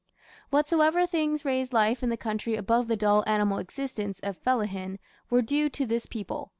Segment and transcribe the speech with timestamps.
[0.49, 4.97] Whatsoever things raised life in the country above the dull animal existence of fellahin
[5.29, 6.49] were due to this people....